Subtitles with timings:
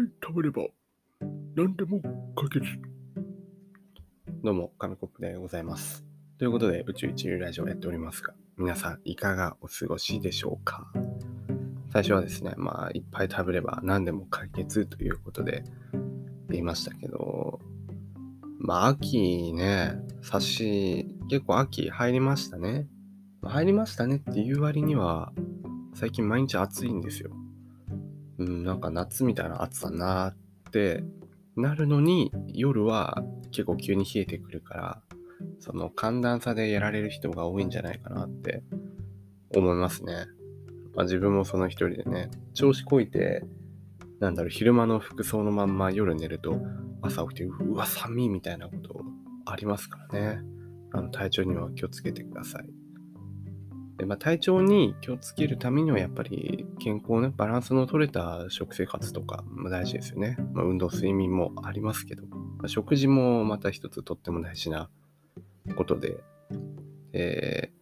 [0.00, 0.62] い食べれば
[1.56, 2.00] 何でも
[2.36, 2.66] 解決。
[4.42, 6.04] どうも、紙コップでございます。
[6.38, 10.92] ということで、宇宙一流ラジオやっておりますが、皆さんいかがお過ごしでしょうか？
[11.90, 15.64] 最初はですね、まあ、いっぱい食べれば何でも解決ということで
[16.50, 17.60] 言いましたけど、
[18.58, 22.88] まあ、秋ね、差し、結構秋入りましたね。
[23.42, 25.32] 入りましたねっていう割には、
[25.94, 27.30] 最近毎日暑いんですよ。
[28.38, 30.36] うん、なんか夏みたいな暑さになっ
[30.70, 31.04] て
[31.56, 35.02] なるのに夜は結構急に冷えてくるから
[35.60, 38.62] その寒暖差でやられる人が多いんじゃないかなって
[39.54, 40.26] 思いますね。
[40.94, 43.44] まあ、自分もその一人でね調子こいて
[44.20, 46.60] なんだろう昼間の服装のまんま夜寝ると
[47.02, 49.02] 朝起きてうわ寒いみたいなこと
[49.44, 50.40] ありますからね
[50.92, 52.83] あの体調には気をつけてください。
[53.96, 60.36] でまあ、体調に気をつけるためにはやっぱり健康ね、バランスの取れた食生活とかも大事ですよね。
[60.52, 64.90] まあ、運動、睡眠もありますけど、まあ食事もまた一つとっても大事な
[65.76, 66.18] ことで、
[67.12, 67.74] えー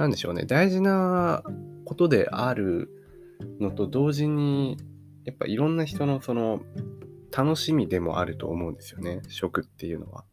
[0.00, 1.42] なんでしょうね、大事な
[1.84, 2.88] ことである
[3.60, 4.78] のと同時に、
[5.24, 6.62] やっぱいろんな人のその
[7.36, 10.24] 楽しみでもあると思うんですよね、食っていうのは。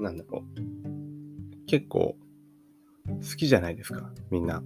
[0.00, 1.66] なんだろう。
[1.66, 2.16] 結構
[3.08, 4.62] 好きじゃないですか、みんな。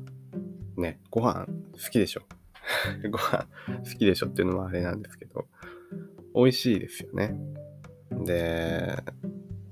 [0.76, 2.22] ね、ご飯好きでしょ。
[3.10, 5.46] ご飯好きでしょっていうのもあれなんですけど、
[6.34, 7.36] 美味しいですよね。
[8.24, 9.02] で、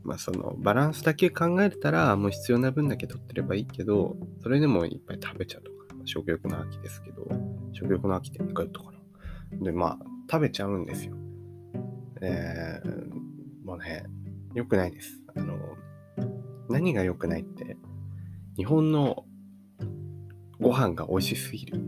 [0.02, 7.27] まあそのバランスだけ考えたら、もう必要な分だけ取ってればいいけど、それでもいっぱい食べちゃうとか、食欲の秋ですけど、
[7.72, 8.98] 食欲の秋って2回言ったかな。
[9.64, 9.98] で、まあ、
[10.30, 11.16] 食べちゃうんですよ。
[12.20, 14.05] えー、もうね、
[14.55, 15.22] 良くないです。
[15.34, 15.56] あの、
[16.69, 17.77] 何が良くないって、
[18.59, 19.25] 日本の
[20.61, 21.81] ご飯が美味しすぎる。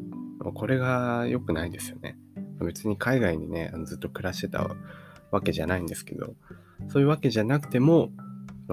[0.54, 2.16] これが良くないですよね。
[2.60, 4.70] 別に海外にね、ずっと暮らしてた
[5.32, 6.34] わけじゃないんですけど、
[6.88, 8.12] そういうわけじゃなくても、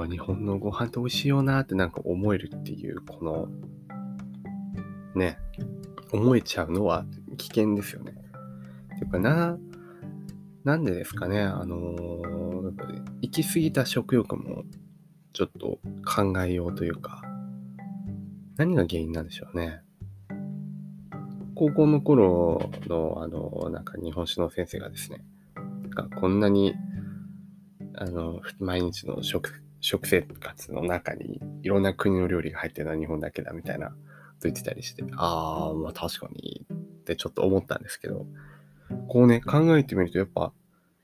[0.09, 3.50] 日本のご飯って美味しいよなってなんか思えるっていう、この、
[5.16, 5.40] ね、
[6.14, 7.03] 思えちゃうのは
[7.38, 8.14] 危険ですよね。
[8.96, 9.58] っていうかな、
[10.64, 12.28] なんでですかね、あのー
[13.22, 14.64] 行き過ぎた食欲も
[15.34, 17.22] ちょっと考えようというか、
[18.57, 19.81] 何が原因なんでしょうね。
[21.56, 25.23] 高校の頃の、あの、なんか日本史の先生がですね、
[25.56, 26.75] なんかこんなに、
[27.96, 33.96] あの、毎日の食、食生活の中にいろんな国の料理が入ってるのは日本だけだみたいな、と
[34.44, 38.25] 言ってたりして、ああ、まあ確かにってちょっと思ったんですけど、
[39.07, 40.51] こうね、考えてみるとやっぱ、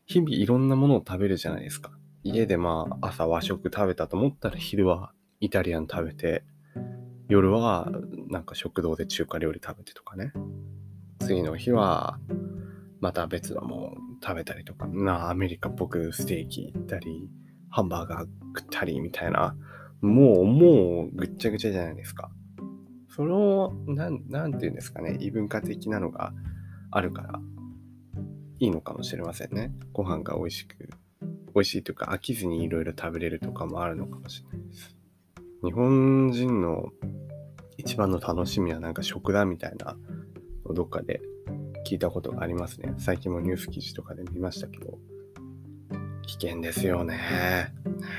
[0.06, 1.92] 日々いろんなものを食べるじゃないですか。
[2.24, 6.44] 家でまあ朝和食食べたと思ったら昼はイタリアン食べて、
[7.28, 7.90] 夜は
[8.28, 10.34] なんか食堂で中華料理食べてとかね。
[11.20, 12.20] 次の日は
[13.00, 17.30] また別のもの食べたりとか、なアメリカっぽくステーキ行ったり、
[17.70, 19.56] ハンバーガー食ったりみたいな、
[20.02, 22.32] もう、もうぐっちゃぐちゃじゃないですか。
[23.10, 26.34] それを、なん、なんていうんですかね、異文化的なのが
[26.92, 27.40] あるから、
[28.60, 29.74] いいのかもしれませんね。
[29.92, 30.90] ご飯が美味しく、
[31.54, 34.63] 美味しいというか飽きずにいろいろ食べれるとかもあるのかもしれない。
[35.64, 36.90] 日本人の
[37.78, 39.96] 一番の楽しみはなんか食だみたいな
[40.74, 41.22] どっかで
[41.88, 42.94] 聞いたことがありますね。
[42.98, 44.98] 最近もニュース記事とかで見ましたけど、
[46.28, 47.18] 危険ですよね。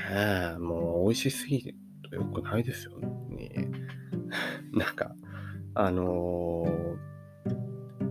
[0.09, 1.75] ねもう美味しすぎる
[2.09, 3.69] とよくないですよね。
[4.73, 5.15] なんか、
[5.73, 7.15] あのー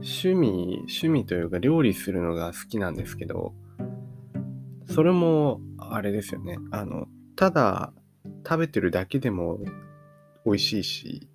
[0.04, 3.54] 趣味、趣味というか料理するのが好きなんですけど、
[4.86, 6.58] それもあれですよね。
[6.70, 7.06] あの、
[7.36, 7.94] ただ
[8.44, 9.58] 食べてるだけでも
[10.44, 11.28] 美味しいし、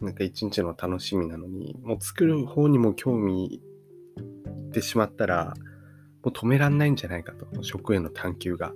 [0.00, 5.54] なんか一日の楽しみなのに、もう作る方にも興味いってしまったら、
[6.22, 8.72] もう止めらんないんじゃないかと、食への探求が。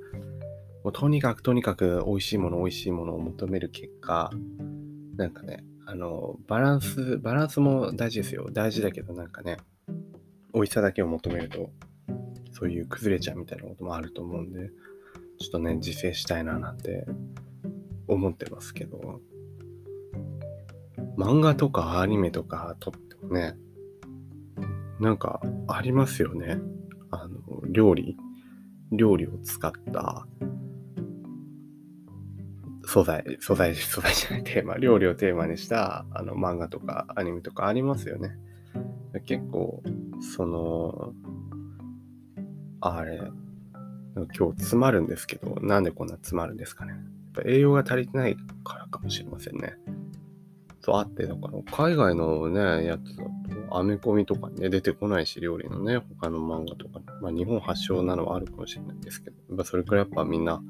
[0.83, 4.31] もうとにかくとにかく美味しいもの美味しいものを求める結果、
[5.17, 8.49] なんかね、あの、バランス、バランスも大事ですよ。
[8.53, 9.59] 大事だけどなんかね、
[10.53, 11.71] 美味しさだけを求めると、
[12.53, 14.71] そういう崩れちゃうみたいなこともあると思うんで、
[15.39, 17.07] ちょっとね、自制したいななんて
[18.09, 19.21] 思ってますけど、
[21.17, 23.57] 漫画とかアニメとか撮ってもね、
[25.01, 26.59] なんかありますよね。
[27.11, 28.17] あの、料理、
[28.93, 30.27] 料理を使った
[32.87, 38.37] 素材、素材、素材じゃないテーマ、料理をテーマにしたあの漫画とかアニメとかありますよね。
[39.27, 39.83] 結構、
[40.37, 41.13] その、
[42.81, 43.21] あれ、
[44.37, 46.95] 今日詰まるんですけど、なんでこんな詰まるんですかね。
[47.35, 49.75] ぱ栄養が足りてないからかもしれませんね。
[50.81, 60.63] そうあって、だから海外のね、やつだと、アメコミとかにね、出てこないし、料理のね、他の漫画とか、まあ日本発祥なのはあるかもしれないですけど、やっぱそれくらいやっぱみんな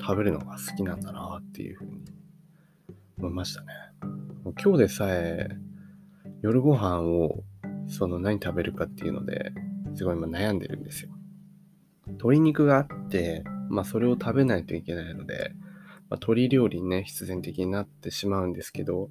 [0.00, 2.04] 食べるのが好きなんだなっていうふうに
[3.18, 3.66] 思いましたね。
[4.44, 5.48] もう今日でさえ、
[6.40, 7.44] 夜ご飯を、
[7.86, 9.52] その何食べるかっていうので、
[9.94, 11.10] すごい今悩んでるんですよ。
[12.06, 15.52] 鶏肉があって、まあそれを食べないといけないので、
[16.10, 19.08] まあ、鶏料理にね、必然的になってしまうんですけど、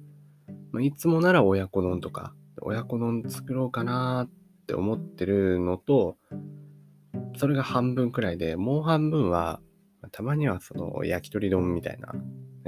[0.72, 4.30] まあ、いつもなら親子丼とか、親子丼作ろうかなっ
[4.66, 6.16] て思ってるのと、
[7.36, 9.60] それが半分くらいで、もう半分は、
[10.12, 12.14] たまにはその焼き鳥丼みたいな、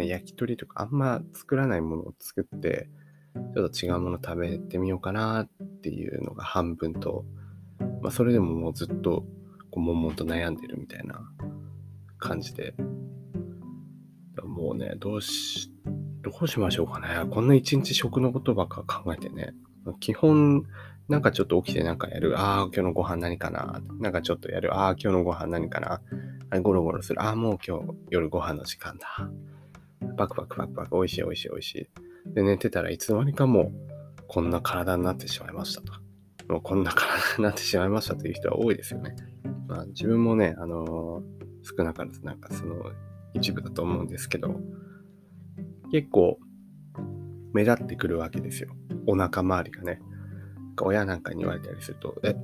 [0.03, 2.89] 焼き鳥とかあんま作らないものを作って、
[3.55, 5.49] ちょっと違うもの食べてみようかなっ
[5.83, 7.25] ていうのが半分と、
[8.01, 9.25] まあ、それでももうずっと
[9.71, 11.21] こう悶々と悩んでるみたいな
[12.19, 12.75] 感じで、
[14.57, 15.71] もうね、どうし、
[16.23, 17.29] どうしましょうかね。
[17.31, 19.53] こんな一日食のことばっか考えてね。
[20.01, 20.65] 基本、
[21.09, 22.39] なんかちょっと起きてなんかやる。
[22.39, 23.83] ああ、今日のご飯何かな。
[24.01, 24.75] なんかちょっとやる。
[24.75, 26.01] ああ、今日のご飯何かな。
[26.49, 27.23] あゴロゴロする。
[27.23, 29.31] ああ、もう今日夜ご飯の時間だ。
[30.17, 30.97] バクバクバクバク。
[30.97, 32.35] 美味しい美味しい美味しい。
[32.35, 33.73] で、寝てたらいつの間にかもう、
[34.27, 35.93] こんな体になってしまいましたと。
[36.49, 39.15] もうこんな体になってしまいましたという人は多いですよね。
[39.69, 42.77] まあ自分もね、あのー、少なからずなんかその
[43.37, 44.61] 一部だと思うんですけど、
[45.93, 46.39] 結構
[47.53, 48.71] 目立ってくるわけですよ。
[49.07, 50.01] お腹周りがね。
[50.83, 52.35] 親なんかに言われたりすると、え、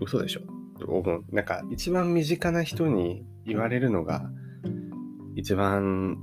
[0.00, 0.40] 嘘でしょ？
[0.80, 1.24] と思う。
[1.30, 4.28] なんか一番身近な人に言われるのが
[5.36, 6.18] 一番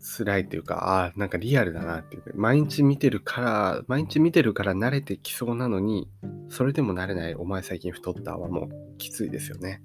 [0.00, 2.22] 辛いというか、ああ、なんかリアルだなっていう。
[2.34, 6.10] 毎日見てるから、毎日見てるから慣れてきそうなのに、
[6.48, 9.82] それでも慣れない、お前最近太ったはもうきついですよね。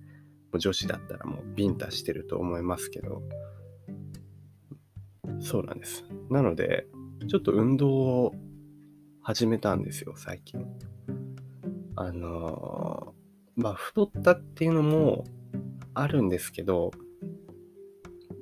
[0.54, 3.22] 女子だったらもうビンタしてると思いますけど、
[5.40, 6.06] そうなんです。
[6.30, 6.88] なので、
[7.28, 8.36] ちょっと運動を
[9.22, 10.66] 始めたんですよ、最近。
[11.96, 15.26] あのー、まあ、太ったっていうのも
[15.94, 16.92] あるんですけど、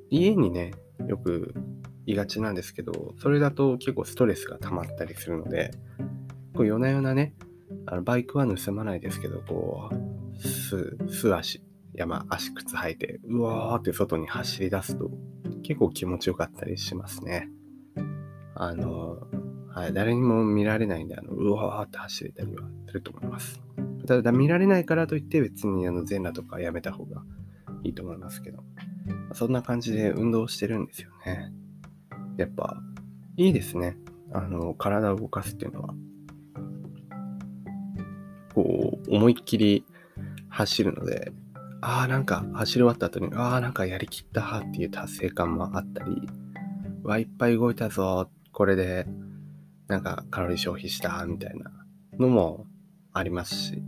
[0.09, 0.73] 家にね、
[1.07, 1.53] よく
[2.05, 5.71] いがちなんですけど、それだと結構ストレスが溜まったりするので、
[6.53, 7.33] こう夜な夜なね、
[7.85, 11.63] あのバイクは盗まないですけど、こう、素足、
[11.95, 15.09] 山、足靴履いて、うわーって外に走り出すと、
[15.63, 17.49] 結構気持ちよかったりしますね。
[18.55, 19.17] あの、
[19.69, 23.61] はい、誰にも見られないんで、あの、うわーって走れたりはすると思います。
[24.07, 27.23] ただ、見られないからといって別にあの全裸とかやめた方が
[27.83, 28.63] いいと思いますけど、
[29.33, 31.51] そんな感じで運動してるんですよね。
[32.37, 32.77] やっぱ、
[33.37, 33.97] いいですね。
[34.31, 35.93] あの、体を動かすっていうのは。
[38.53, 39.85] こう、思いっきり
[40.49, 41.33] 走るので、
[41.81, 46.21] ああ、なんか走り終わった後に、ああ、なんかやりきったっていう達成感もあったり、
[47.03, 49.07] わ、いっぱい動いたぞ、これで、
[49.87, 51.71] なんかカロリー消費した、みたいな
[52.17, 52.65] のも
[53.13, 53.83] ありますし。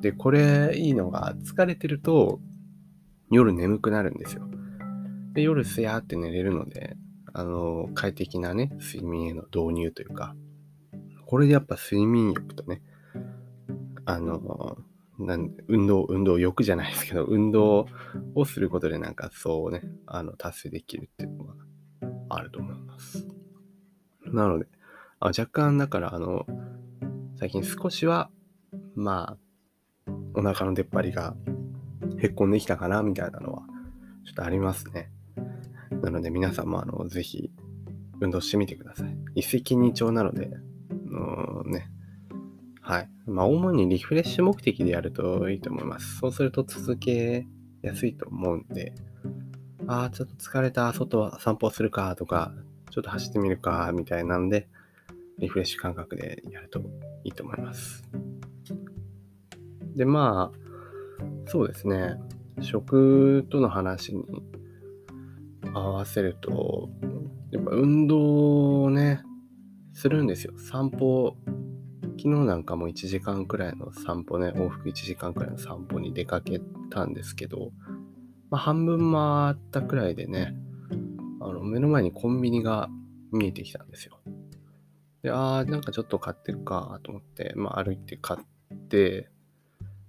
[0.00, 2.40] で、これいいのが、疲れてると
[3.30, 4.42] 夜眠くなるんですよ。
[5.32, 6.96] で、夜すやーって寝れるので、
[7.32, 10.34] あの、快適なね、睡眠への導入というか、
[11.24, 12.82] これでやっぱ睡眠欲とね、
[14.04, 14.76] あの、
[15.26, 17.86] なん運動、運動欲じゃないですけど、運動
[18.34, 21.54] をすることでなんかそうね、あの、達成できるっていうのが
[22.28, 23.26] あると思います。
[24.26, 24.66] なので、
[25.20, 26.46] あ若干だからあの、
[27.36, 28.30] 最近少しは、
[28.94, 29.36] ま
[30.06, 31.34] あ、お腹の出っ張りが
[32.18, 33.62] へっこんできたかな、みたいなのは、
[34.24, 35.10] ちょっとありますね。
[36.02, 37.50] なので皆さんもあの、ぜひ、
[38.20, 39.16] 運動してみてください。
[39.34, 40.50] 一石二鳥なので、
[40.90, 41.90] あのね、
[42.82, 43.08] はい。
[43.26, 46.18] まあ、主にリフレッシュ目的でやるといいと思います。
[46.18, 47.46] そうすると続け
[47.80, 48.92] やすいと思うんで、
[49.86, 52.52] ああ、ちょっと疲れた、外は散歩するかとか、
[52.90, 54.68] ちょっと走ってみるか、みたいなんで、
[55.38, 56.80] リフレッシュ感覚でやると
[57.24, 58.02] いいと思います。
[59.94, 60.58] で、まあ、
[61.46, 62.16] そうですね。
[62.60, 64.24] 食との話に
[65.72, 66.90] 合わせると、
[67.52, 69.22] やっぱ運動をね、
[69.92, 70.54] するんですよ。
[70.58, 71.36] 散歩
[72.18, 77.70] 昨日なんかも1時間くらいの散歩ね、往復1時間くらいの散歩に出かけたんですけど、
[78.50, 80.54] まあ、半分回ったくらいでね、
[81.40, 82.88] あの目の前にコンビニが
[83.32, 84.20] 見えてきたんですよ。
[85.22, 89.30] で、ああ、なんかちょっと買ってくかと思って、まあ歩いて買って、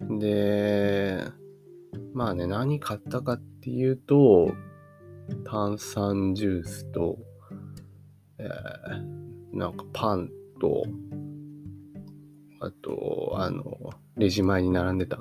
[0.01, 1.23] で、
[2.13, 4.53] まあね、何買ったかっていうと、
[5.45, 7.17] 炭酸ジュースと、
[8.37, 10.29] えー、なんかパン
[10.59, 10.83] と、
[12.65, 15.19] あと、あの、レジ前に並んでた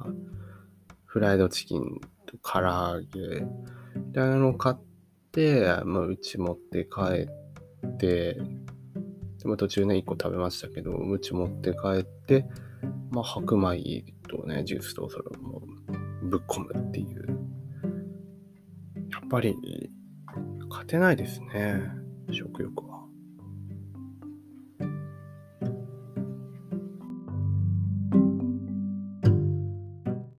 [1.04, 3.44] フライドチキンと唐揚げ
[3.96, 4.76] みたいなのを買っ
[5.32, 7.28] て、まあ、うち持って帰
[7.86, 8.40] って、
[9.38, 12.46] でも途中ね、1個食べましたけど、ムチ持って帰って、
[13.10, 15.62] まあ、白米とね、ジュースとそれをも
[16.22, 17.26] うぶっ込むっていう。
[19.10, 19.56] やっぱり、
[20.70, 21.82] 勝てないですね、
[22.30, 22.91] 食欲は。